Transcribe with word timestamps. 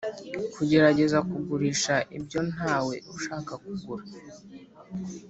kugerageza 0.53 1.17
kugurisha 1.29 1.95
ibyo 2.17 2.39
ntawe 2.51 2.95
ushaka 3.15 3.53
kugura. 3.63 4.05